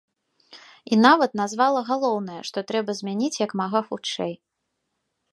І 0.95 0.97
нават 1.05 1.31
назвала 1.41 1.83
галоўнае, 1.89 2.37
што 2.49 2.63
трэба 2.71 2.95
змяніць 2.99 3.41
як 3.45 3.51
мага 3.61 3.79
хутчэй. 3.91 4.33